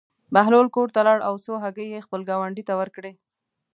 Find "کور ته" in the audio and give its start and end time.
0.75-1.01